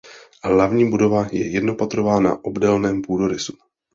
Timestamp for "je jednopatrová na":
1.31-2.45